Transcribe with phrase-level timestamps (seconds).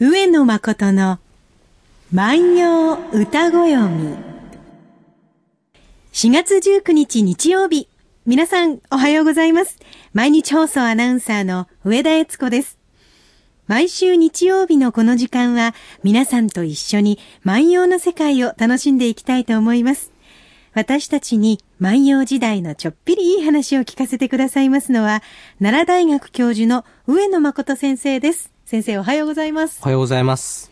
[0.00, 1.20] 上野誠の
[2.12, 4.16] 万葉歌ご読み。
[6.12, 7.88] 4月19日日曜日。
[8.26, 9.78] 皆さんおはようございます。
[10.12, 12.78] 毎日放送アナウンサーの上田悦子です。
[13.68, 20.10] 毎週日曜日のこの時間は皆さんと一緒に万葉の世界を楽しんでいきたいと思います。
[20.72, 25.22] 私たちに万葉時代のちょっぴりいい話を聞かせてくださいますのは、
[25.60, 28.51] 奈良大学教授の上野誠先生です。
[28.64, 29.84] 先生おはようございますお。
[29.84, 30.70] はようございます。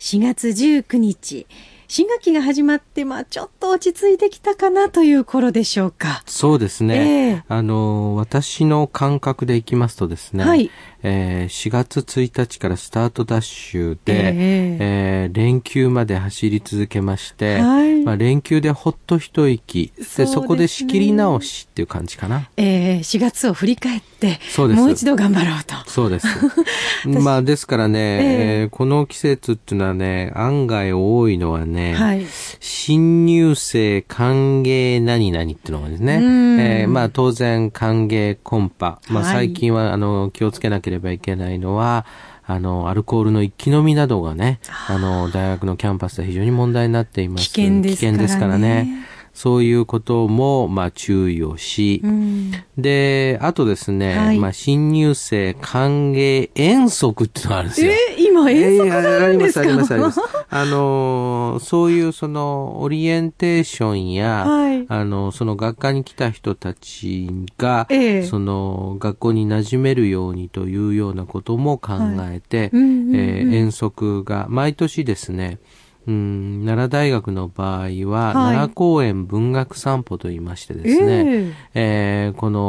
[0.00, 1.46] 4月19日、
[1.94, 6.22] 新学期が始まって、まあちょっと落ち着いてきたかなという頃でしょうか。
[6.24, 6.94] そうですね。
[6.94, 10.70] ええあの、私の感覚でいきますとですね、はい
[11.02, 22.48] えー4月1日からスタートダッシュで、ええー連休まで走り続けまして、はいまあ、連休でほっと一息、でそねそこで仕切り直しっていう感じかな。
[22.56, 25.74] えー、4月を振り返って、そうですもう一度頑張ろうと。
[25.90, 26.26] そうです。
[27.06, 32.26] まあ、ですからね、ええーこの季節っていうのはね、案外多いのはね、はい。
[32.60, 42.06] 新入生歓迎何々っていうのがですね、うんえーまあ当然歓迎コンパ、まあはい最近はあの気をつけなければいけないのは、
[42.44, 47.52] あの、アルコールの一気飲みなどがね、あの、大学のキャンパスで非常に問題になっています。
[47.52, 49.06] 危険ですからね。
[49.34, 52.52] そういうことも、まあ注意をし、うん。
[52.76, 57.92] で、あとですね、はいまあ新入生歓迎遠足っていうのがあるんですよ。
[57.92, 59.64] えー、今遠足があるんですか？
[59.64, 60.46] えーあります、あります、あります。
[60.50, 71.94] あのーそういうその、オリエンテーションや、はいあの、その学科に来た人たちが、ええその、学校に馴染めるようにというようなことも考
[72.30, 75.58] えて、遠足が、毎年ですね、
[76.06, 82.60] うん、奈良大学の場合は、はい奈良公園文学散歩と言いましてですね、えーこの、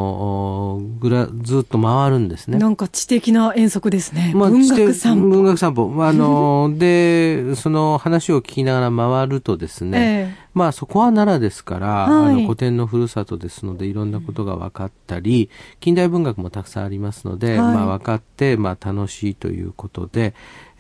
[0.76, 2.58] おぐら、ずっと回るんですね。
[2.58, 4.34] なんか知的な遠足ですね。
[4.36, 5.28] まあ、文学散歩。
[5.30, 5.90] 文学散歩。
[5.90, 20.34] まあ、あの、で、その話を聞きながら回るとですね、えまあそこは奈良ですから、はいあの古典のふるさとですのでいろんなことが分かったり、近代文学もたくさんありますので、はいまあ分かって、まあ楽しいということで、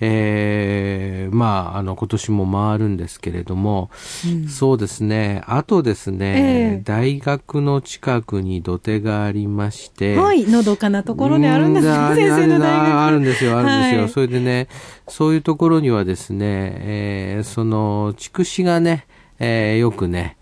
[0.05, 3.89] えー、まああの今年も回るんですけれども、
[4.25, 10.43] うんそうですね、あとですね、ええ大学の近くに土手がありまして、はい。
[10.45, 12.99] のどかなところにあるんです先生の大学。
[12.99, 14.01] あるんですよ、あるんですよ。
[14.01, 14.67] はいそれでね、
[15.07, 19.07] そういうところにはですね、えーその、筑紫がね、
[19.39, 20.37] えーよくね、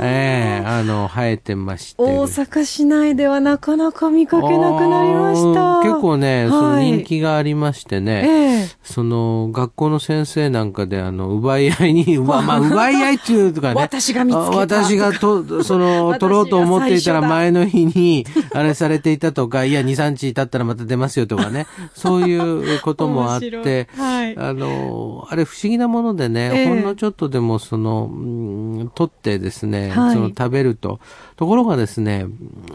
[0.00, 2.02] えーあの、生えてまして。
[2.02, 5.80] 大阪市内ではなかなか見かけなくなりました。
[5.82, 13.74] 結構ね、そのはい人気がありましてね、ええその、学校の先生なんかで、あの、奪い合いに、 まあ、まあ、奪い合いっていうとかね。
[13.74, 21.66] 私が見つけたあ私がと、その、 取ろうと思っていたら前の日に、あれされていたとか、いや、2、3日経ったらまた出ますよとかね。
[21.94, 22.36] そうい
[22.76, 28.45] うこともあって、はいあの、あれ不思議なものでね、ええほんのちょっとでもその、うん
[28.94, 30.14] 取ってですね、はい。
[30.14, 31.00] その食べると。
[31.36, 32.26] ところがですね、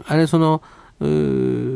[0.06, 0.62] あれその、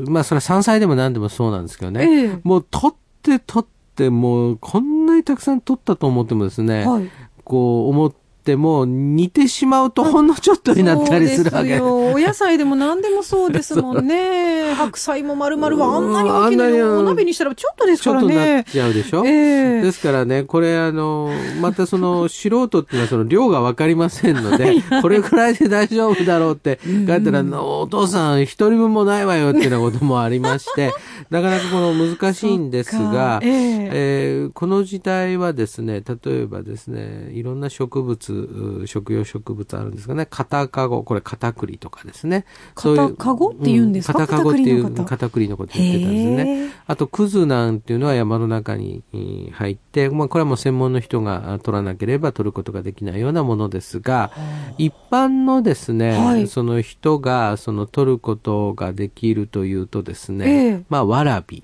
[0.08, 2.40] まあそれは山菜でも何でもそうなんですけどね、ええ。
[2.42, 7.10] もう取って取って、もうこんなにたくさん取ったと思ってもですね、はい。
[7.44, 8.16] こう思って
[8.54, 11.80] も煮てしまうとほんのちょっとになったりするわけ。
[11.80, 14.74] お野菜でも何でもそうですもんね。
[14.76, 18.64] 白菜も丸々はあんなに大きなにお鍋にしたらちょっとですちょっとなっからね。
[18.70, 19.82] ちゃうでしょ、ええ。
[19.82, 30.92] ですからね、これあの、またその素人っていうのはその量がわかりませんので、これくらいで大丈夫だろうって、 書いたら、お父さん一人分もないわよっていうようなこともありまして、
[31.30, 33.90] なかなかこの難しいんですがええ。
[33.92, 42.44] えーこの時代はですね、例えばですね、いろんな植物、う食用植物あるんですがね、片かご、これ片栗とかですね。
[42.76, 44.18] そういう片籠って言うんですか？
[44.26, 46.70] 片かごっていう片栗のこと片栗のこと言ってたんですね。
[46.86, 54.30] あと、クズなんていうのは山の中にえー入って、まあ、これはもう専門の人があ取らなければ取ることができないようなものですが、
[54.78, 61.62] 一般のですね、はいその人が、その取ることができるというとですね、ええまあ、わらび。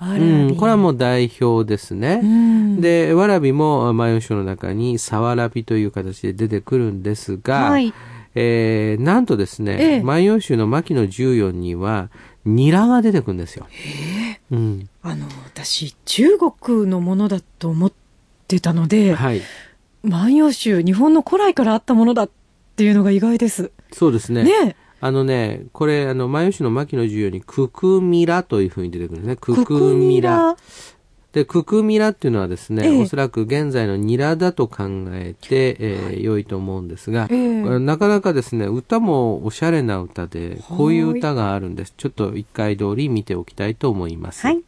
[0.00, 2.20] うびん、これはもう代表ですね。
[2.22, 7.92] うんで、わらびも万葉集の中にさわらびという形で出てくるんですが、はい
[8.34, 12.10] えーなんとですね、ええ万葉集の牧野十四には、
[12.44, 13.66] ニラが出てくるんですよ。
[14.50, 14.88] うん。
[15.02, 17.92] あの、私、中国のものだと思っ
[18.48, 19.40] てたので、はい。
[20.02, 22.30] 万葉集、日本の古来からあったものだっ
[22.76, 23.70] ていうのが意外です。
[23.92, 24.42] そうですね。
[24.42, 29.36] ねあのね、これ、あの、万葉集の牧野十四に、ククミラというふうに出てくるんですね。
[29.36, 30.56] ククミラ。
[31.32, 41.92] で、ククミラっていうのはですね、ええおそらく現在のニラだと考えて、えー良いと思うんですが、ええこれなかなかですね、歌もおしゃれな歌で、こういう歌があるんです。
[41.98, 44.46] ちょっと一回通り見ておきたいと思います。
[44.46, 44.62] はい。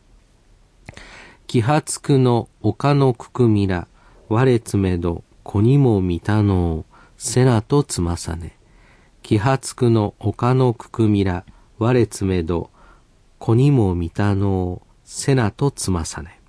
[1.47, 3.89] 気発くの丘のくくみら、
[4.29, 6.85] 我つめど、子にも見たの
[7.17, 8.56] せなとつまさね。
[9.26, 11.44] 気発くの丘のくくみら、
[11.78, 12.70] 我つめど、
[13.40, 16.40] 子にも見たのせなとつまさね。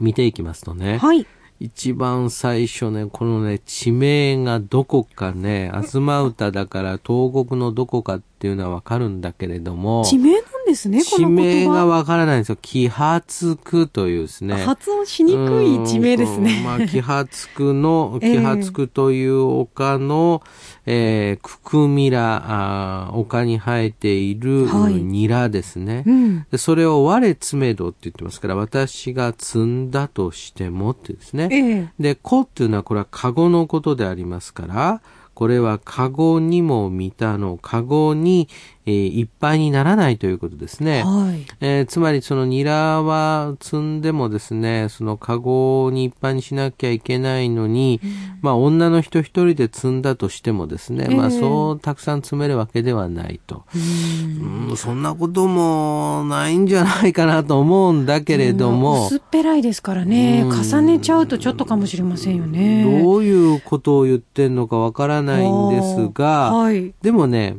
[0.00, 0.96] 見ていきますとね。
[0.96, 1.26] はい。
[1.58, 11.70] 一番最初ね、このね、地名がどこかね、東歌だから東国のどこかっていうのはわかるんだけれども、地名なんですね、こ地の言葉。
[11.70, 12.58] 名がわからないんですよ。
[12.60, 14.54] 気発区というですね。
[14.64, 16.62] 発音しにくい地名ですうんね。
[16.64, 20.42] まあ、気発区の、 ええ気発区という丘の、
[20.86, 26.04] えー、ククミラ、あー丘に生えている、はいニラですね。
[26.06, 26.46] うん。
[26.50, 31.48] でそれを我詰めどって言ってますから、私が積んだとしてもってですね。
[31.50, 31.92] ええ。
[31.98, 35.00] で、子っていうのはこれはカゴのことでありますから、
[35.34, 38.48] これはカゴにも見たの、カゴに、
[38.86, 41.02] えーいっぱいにならないということですね。
[41.04, 41.44] はい。
[41.60, 48.00] えーつまりそのニラは積んでもですね、そのカゴにいっぱいにしなきゃいけないのに、
[48.40, 53.64] まあ女の人一人で積んだとしてもですね、まあええそうたくさん積めるわけではないと。
[53.74, 60.42] うんそんなこともないんじゃないかなと思うんだけれども、薄っぺらいですからね。
[60.46, 62.84] うん重ねちゃうとちょっとかもしれませんよね。
[63.02, 66.94] どういうことを言ってんのかわからないんですが、はい。
[67.02, 67.58] でもね、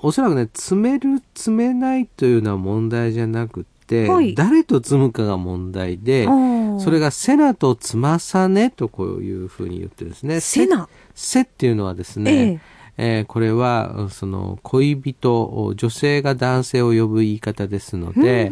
[0.00, 10.40] おそらくね、詰める、詰めないというのは問題じゃなくて、はい誰と積むかが問題で、そそれがセナとつまさねとこういうふうに言ってるんですね。
[10.40, 10.88] セナ。
[11.14, 18.50] セっていうのはですね、えーこれは、その、恋人、女性が男性を呼ぶ言い方ですので、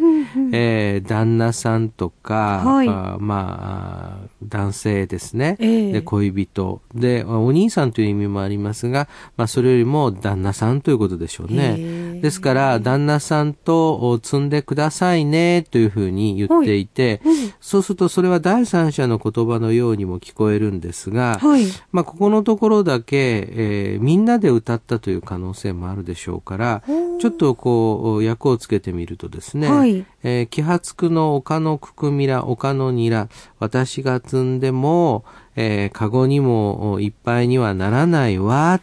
[0.53, 5.57] えー旦那さんとか、はいあまああ、男性ですね。
[5.59, 6.81] ええで、恋人。
[6.95, 11.75] で、お兄さんという意味もありますが、まあ、それよりも旦那さんということでしょうへね。
[11.79, 17.21] えですから、旦那さんとお積んでくださいね、というふうに言っていて、
[17.59, 21.65] そうするとそれは第三者の言葉のようにも聞こえるんですが、はい。
[21.91, 26.83] まあ、ここのところだけ、えーみんなで歌ったという可能性もあるでしょうから、
[27.19, 33.27] ちょっとこう、役をつけてみるとですね、はいえー気発区の丘のくくみら、丘のにら、
[33.59, 35.23] 私が積んでも、
[35.55, 38.79] えー、カゴにもいっぱいにはならないわ。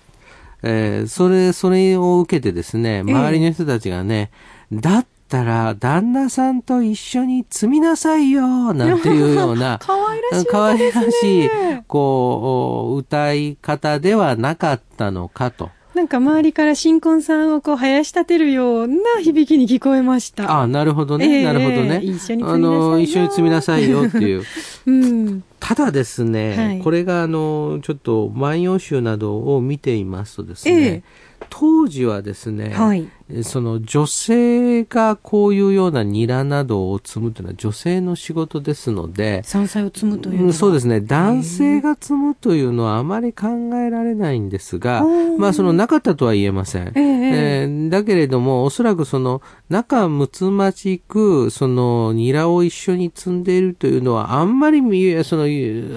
[0.66, 4.30] えーそれ、それを受けてですね、周りの人たちがね、
[4.72, 15.68] だったら、旦那さんと一緒に積みなさいよ、なんていうような、 可愛らしい可愛らしいね、こう、歌い方ではなかったのかと。
[15.94, 20.50] なんか周りから新婚さんをこう、生やし立てるような響きに聞こえました。
[20.50, 22.00] ああ、なるほどね、ええなるほどね。
[22.02, 24.42] 一緒に積みなさいよあの、一緒に積みなさいよっていう。
[24.86, 25.44] うん。
[25.66, 26.80] ただですね、はい。
[26.80, 31.02] これがあの、ちょっと万葉集などを見ていますとですね、ええ。
[31.48, 33.08] 当時はですね、はい
[33.42, 41.00] その女性がこういうようなニラなどを積むというのは女性の仕事ですので、山菜を摘むというそうですね。
[41.00, 45.02] 男性が積むというのはあまり考えられないんですが
[45.38, 46.92] まあそのなかったとは言えません。
[46.94, 55.44] えええーだけれども、おそらくその仲睦まじく、そのニラを一緒に積んでいるというのはあんまり見、その、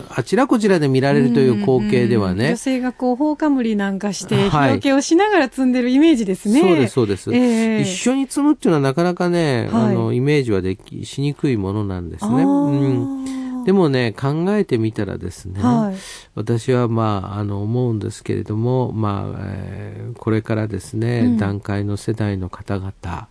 [0.10, 2.50] あちらこちらで見られるという光景ではね。
[2.50, 6.60] 女性がこう、放カムリなんかして、はい日よけをしながら摘んでるイメージですね。
[6.60, 7.17] そうです、そうです。
[7.34, 12.44] ええ一緒に積むっていうのはなかなかね、はいあの、イメージはでき、しにくいものなんですね。
[12.44, 13.64] うん。
[13.66, 15.96] でもね、考えてみたらですね、はい。
[16.36, 23.28] 私はまあ、あの、思うんですけれども、まあ、えーこれからですね、うん段階の世代の方々、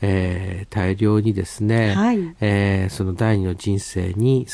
[0.00, 4.46] えー大量にですね、はいえーその第二の人生に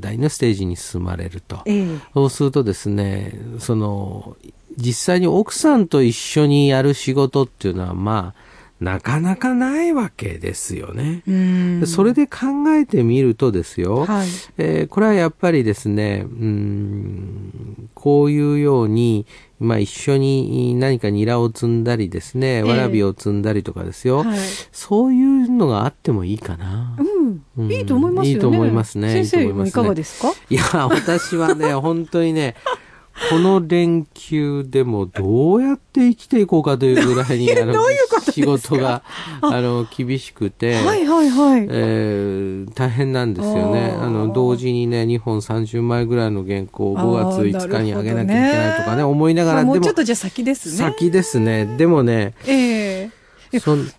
[0.00, 1.60] 第二のステージに進まれると。
[1.66, 4.36] ええそうするとですね、その、
[4.78, 8.48] 実際に奥さんと一緒にやる仕事っていうのは、まあ、
[8.80, 11.24] なかなかないわけですよね。
[11.84, 14.28] それで考えてみるとですよ、はい。
[14.56, 19.26] えーこれはやっぱりですね、うーん、こういうように、
[19.58, 24.38] まあ一緒に何かニラを積んだりですね、えわらびを積んだりとかですよ、はい。
[24.70, 26.96] そういうのがあってもいいかな。
[27.00, 27.42] うん。
[27.58, 27.72] うん。
[27.72, 28.30] いいと思いますよね。
[28.30, 29.24] いいと思いますね。
[29.24, 29.72] 先いいと思いますね。
[29.72, 30.32] 生もいかがですか？
[30.48, 32.54] いや、私はね、本当にね、
[33.30, 37.74] この連休でもどうやって生きていこうかというぐらいに、あの、
[38.30, 39.02] 仕事が、
[39.40, 41.66] あの、厳しくて、はいはいはい。
[41.70, 43.96] えー大変なんですよね。
[44.00, 50.76] あの、同時にね、2本30枚ぐらいの原稿を5月5日に上げなきゃいけないとかね、思いながら、まあもうでもちょっとじゃ先ですね。
[50.76, 51.66] 先ですね。
[51.76, 53.17] でもね、えええそん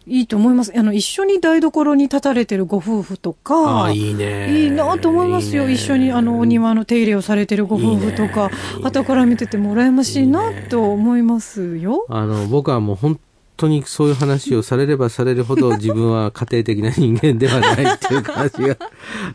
[0.06, 0.74] いいと思います。
[0.76, 3.56] あの、一緒に台所に立たれてるご夫婦とか。
[3.56, 4.64] ああ、いいね。
[4.64, 5.64] いいなと思いますよ。
[5.64, 12.06] いいね一緒にあの、お庭の手入れをされてるご夫婦とか、いいね後から見てても羨ましいなと思いますよ。
[12.10, 13.20] あの、僕はもう本
[13.60, 18.78] 当にそういう話をされればされるほど 自分は家庭的な人間ではないっていう感じが、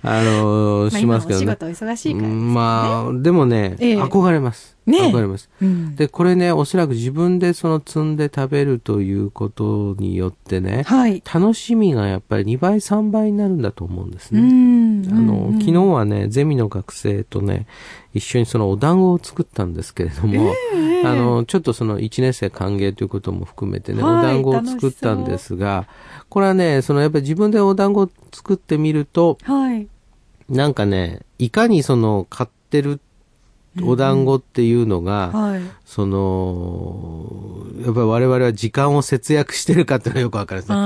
[0.03, 1.47] あの、しますけどね。
[1.47, 4.74] まあ、お仕事忙しいから、ね、まあ、でもね、ええ、憧れます。
[4.87, 4.99] ね。
[4.99, 14.41] 憧れます、うん、で、これね、おそらく自分でその積んで食べるということによってね、はい、楽しみがやっぱり2倍、3倍になるんだと思うんですね。
[15.11, 17.67] あの、昨日はね、ゼミの学生とね、
[18.15, 25.87] 一緒にそのお団子を作ったんですけれども、えー、あの、ちょっとその1年生歓迎ということも含めてね、はい、お団子を作ったんですが、
[26.29, 29.89] これはね、そのやっぱり自分でお団子を作ってみると、はい、
[30.49, 33.01] なんかね、いかにその買ってる
[33.83, 40.79] お団子っていうのが、うんはい、その、やっぱり我々は時間を節約してるかっていうのはよくわかるんですね。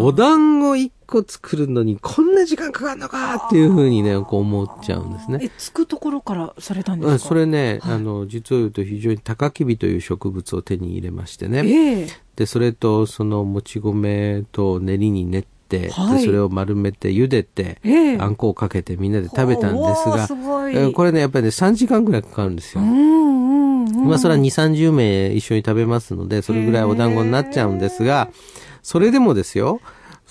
[0.00, 5.38] お団子1個作るのにこんな時間かかるのかっていうふうにね、こう思っちゃうんですね。
[5.42, 7.18] え、つくところからされたんですか？
[7.28, 11.58] それね、はい、あの、実を言うと非常に高きびという植物を手に入れましてね。
[11.58, 22.82] えー、で、それとそのもち米と練りに練って、はい、でそれを丸めて茹でて、えー、あんこをかけてみんなで食べたんですが、すえー、これね、やっぱりね、3時間ぐらいかかるんですよ。
[22.82, 28.28] まあ、それは2、30名一緒に食べますので、それぐらいお団子になっちゃうんですが、
[28.82, 29.80] それでもですよ、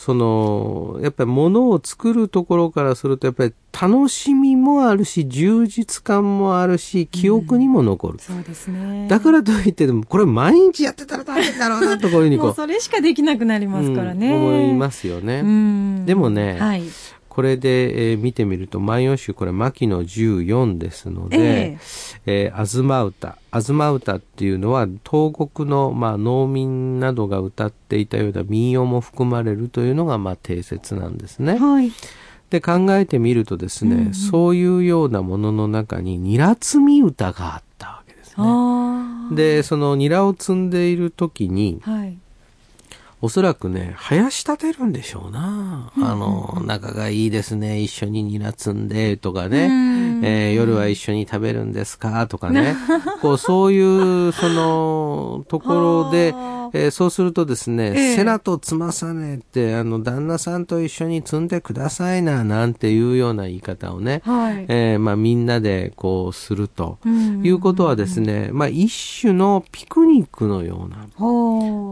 [0.01, 8.13] その、やっぱり物を作るところからすると、やっぱり楽しみもあるし、充実感もあるし、記憶にも残る。
[8.13, 9.07] うん、そうですね。
[9.07, 12.45] だからといってでも、これ毎日やってたら大変だろうな、とこういうふうにこう。
[12.47, 14.33] もうそれしかできなくなりますからね。
[14.33, 15.43] うん、思いますよね。
[16.03, 16.83] でもね、はい、
[17.31, 23.37] これで、えー、見てみると、万葉集、これ、牧野14ですので、えー、えー、あずま歌。
[23.51, 31.57] あずま歌っていうのは、東国の、まあ、農民などが歌っていたような民謡も含まれるというのが、まあ、定説なんですね。
[31.57, 31.93] はい。
[32.49, 38.45] で、考えてみるとですね、うんうん、そういうようなものの中に、ニラ積み歌があったわけですね。
[39.37, 42.17] で、そのニラを積んでいる時に、はい
[43.23, 45.91] おそらくね、生やし立てるんでしょうな。
[45.95, 47.79] あの、仲がいいですね。
[47.79, 49.69] 一緒にニラ積んで、とかね。
[50.23, 52.25] えー、夜は一緒に食べるんですか？
[52.27, 52.75] とかね。
[53.21, 56.33] こう、そういう、その、ところで、
[56.73, 66.97] えー、そうするとですね、えー、セラとつまさねって、あの、旦那さんと一緒に積んでくださいな、なんていうような言い方をね、はい、えー、まあ、みんなでこうすると
[67.43, 71.07] いうことはですね、まあ、一種のピクニックのような。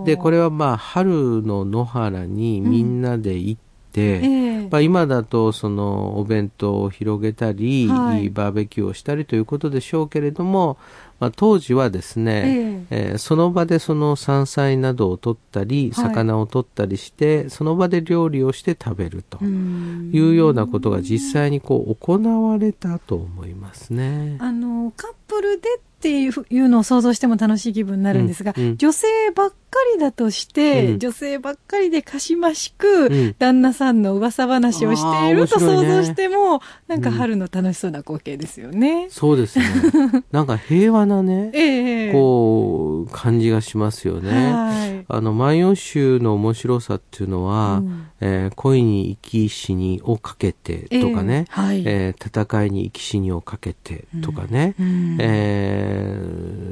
[0.05, 4.19] で、これはまあ、春の野原にみんなで行って、て、え。
[4.19, 10.77] ー、まあ、今だとそのお弁当を広げたり、はい、バーベキューをしたりということでしょうけれども、
[11.19, 24.37] まあ、当時はですね、えー、えー、その場でその山菜などを取ったり、魚を取ったりして、はい、その場で料理をして食べるというようなことが実際にこう行われたと思いますね。
[24.39, 25.69] あのカップルで
[25.99, 29.55] っていうのを想像しても楽しい気分になるんですが、うんうん、女性ばっか
[29.93, 39.07] りだとして、うん、女性ばっかりでかしましく、うん、旦那さんの噂話をしていると想像しても、ね、なんか春の楽しそうな光景ですよね。
[39.09, 39.65] そうですね。
[40.31, 44.53] なんか平和なね、えー、こう、感じがしますよね。
[44.53, 48.05] はい、あの、万葉集の面白さっていうのは、うん。
[48.21, 55.25] えー、恋に生き死にをかけてとかね、えーはい、えー、戦いに生き死にをかけてとかね、うん、え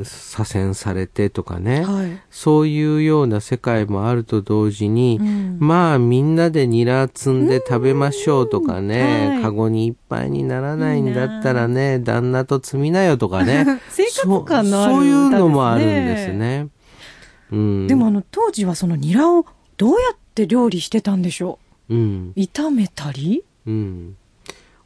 [0.02, 16.68] ー、左遷されてとかね、はい、そういうような世界もあると同時に、うん、まあみんなでニラ積んで食べましょうとかね、はい、カゴにいっぱいにならないんだったらね、旦那と積みなよとかね、 生活感のある、ね、そういうのもあるんですね。
[17.52, 19.46] うん、でもあの当時はそのニラを
[19.78, 21.58] どうやってって料理してたんでしょ
[21.90, 24.16] う、うん、炒めたり、うん、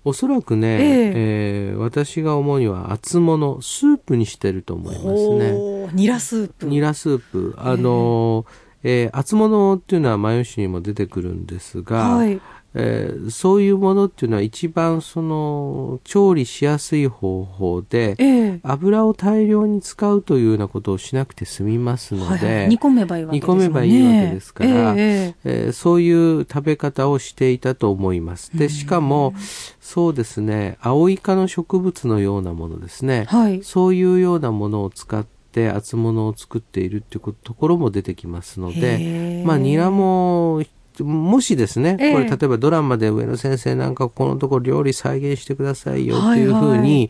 [0.04, 5.90] おそらくね、えー、えー、私が思うには厚物スープにしてると思いますね。
[5.94, 6.66] ニラスープ。
[6.66, 7.56] ニラスープ。
[7.58, 8.46] あの、
[8.84, 12.42] えー、厚物っていうのはマヨシにも出てくるんですが、はい、
[12.74, 28.58] えー、そういうものっていうのは一番その調理しやすい方法で、えー、油を大量に使うというようなことをしなくて済みますので、はいはい、煮込めばいいわけです、ね、煮込めばいいわけですから、えー、えー、そういう食べ方をしていたと思います。
[28.58, 29.34] で、しかも、
[29.82, 40.64] そうですね、青イカの植物のようなものですね、はい、そういうようなものを使って、厚物を作っているっていうところも出てきますので、まあ、ニラも
[41.00, 46.98] もしですね、これ例えばドラマで上野先生なんかこのところ料理再現してくださいよっていうふうに、はい。
[47.00, 47.10] はい、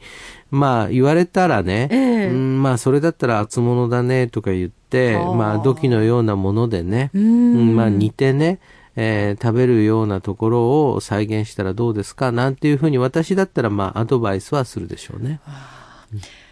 [0.51, 8.59] まあ言われたらね、えー、うん、まあそれだったら厚物だねとか言って、まあ土器のようなものでね、うん、まあ煮てね、
[8.95, 15.39] えー、食べるようなところを再現したらどうですかなんていうふうに私だったらまあアドバイスはするでしょうね。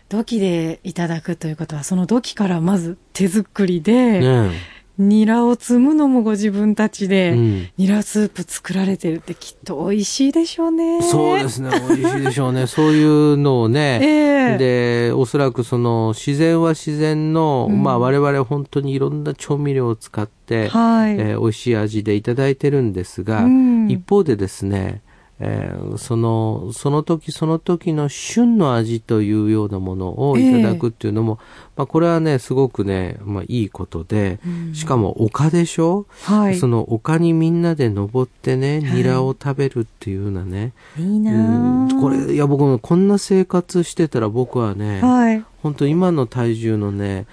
[0.09, 11.01] 土器でいただくということは、その土器からまず手作りで、ねニラを摘むのもご自分たちで、うんニラスープ作られてるってきっと美味しいでしょうね。
[11.01, 11.69] そうですね。
[11.87, 12.67] 美味しいでしょうね。
[12.67, 13.99] そういうのをね。
[14.01, 21.13] ええで、おそらくその自然は自然の、うんまあ我々本当にいろんな調味料を使って、はい。
[21.13, 25.01] えー美味しい味でいただいてるんですが、うん一方でですね、
[25.39, 31.39] えーその、その時その時の旬の味というようなものをいただくっていうのも、
[31.77, 34.75] まあこれはね、すごくね、まあいいことで、うん。
[34.75, 36.57] しかも丘でしょ、はい。
[36.57, 38.97] その丘にみんなで登ってね、はい。
[38.97, 41.87] ニラを食べるっていうようなね、いいなうん。
[41.87, 45.43] ぁこれ、いや僕もこんな生活してたら僕はね、はい。
[45.61, 47.25] 本当今の体重のね、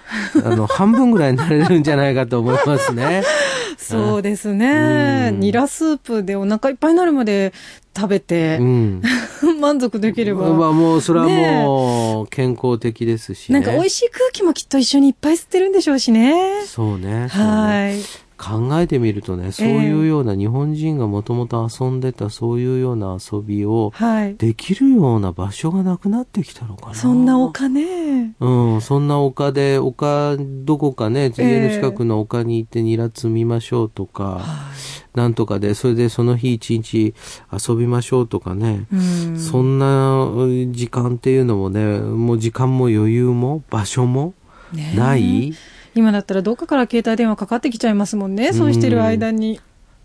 [0.43, 3.23] あの、半分ぐらいになれるんじゃないかと思いますね。
[3.91, 5.29] そうですね。
[5.31, 7.53] うんニラスープでお腹いっぱいになるまで
[7.95, 9.01] 食べてう、ん。
[9.59, 10.53] 満足できれば。
[10.53, 13.59] まあもう、それはもう、健康的ですしね。
[13.59, 16.63] なんか美味しい空気もきっと一緒にいっぱい吸ってるんでしょうしね。
[16.65, 18.26] そうねはい。
[18.37, 24.35] 考えてみるとね、そういうような日本人がもともと遊んでたそういうような遊びをはい。
[24.35, 26.95] できるような場所がなくなってきたのかな。
[26.95, 28.35] そんな丘ね。
[28.39, 34.71] うん、そんな丘で、丘、どこかね、家の近くの丘に行ってニラ摘みましょうとか、は
[35.17, 37.15] なんとかで、それでその日一日
[37.51, 39.39] 遊びましょうとかね、ん。
[39.39, 44.35] そんなうん時間っていうのもね、もう時間も余裕も場所も
[44.71, 45.53] ねない、
[45.97, 48.53] 今だったらどっかから携帯電話かかってきちゃいますもんね。
[48.53, 49.59] そうしてる間に。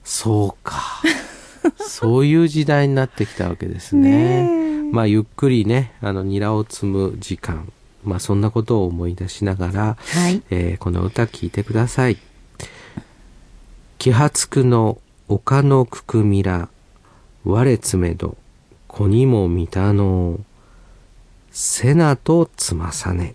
[0.04, 1.02] そうか。
[1.86, 4.10] そういう時代になってきたわけですね。
[4.10, 7.70] ねえまあ、ゆっくりね、あの、ニラを摘む時間。
[8.04, 10.42] まあ、そんなことを思い出しながら、はい。
[10.50, 12.18] えーこの歌聴いてください。
[13.98, 16.68] 気発くの丘のくくみら、
[17.44, 18.36] 我つめど、
[18.88, 20.40] 子にも見たの
[21.52, 23.34] せなとつまさね。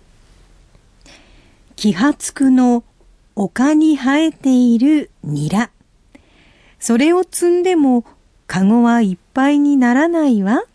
[1.78, 2.84] 気発くの
[3.36, 5.70] 丘に生えているニラ。
[6.80, 8.04] それを摘んでも、
[8.48, 10.62] カゴはいっぱいにならないわ。
[10.62, 10.66] 好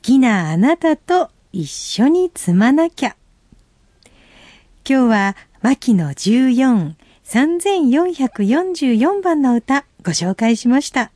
[0.00, 3.16] きなあなたと一緒に摘まなきゃ。
[4.88, 11.10] 今日は、牧野14、3444番の歌、ご紹介しました。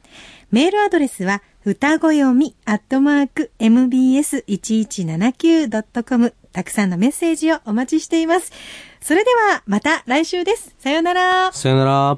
[0.51, 8.51] メールアドレスは歌子読みアットマーク mbs1179.com たくさんのメッセージをお待ちしています。
[9.01, 10.75] それではまた来週です。
[10.79, 11.51] さよなら。
[11.51, 12.15] さよなら。